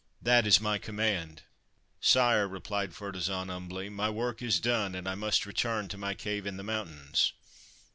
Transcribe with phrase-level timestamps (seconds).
[0.19, 1.43] That is my command.''
[2.01, 6.47] Sire,' replied Ferdasan humbly,' my work is done, and I must return to my cave
[6.47, 7.33] in the mountains.'